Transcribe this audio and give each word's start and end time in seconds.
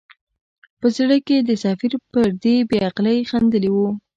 په 0.79 0.87
زړه 0.97 1.17
کې 1.25 1.35
یې 1.39 1.45
د 1.49 1.51
سفیر 1.63 1.93
پر 2.11 2.27
دې 2.43 2.55
بې 2.69 2.77
عقلۍ 2.89 3.19
خندلي 3.29 3.69
وه. 3.73 3.89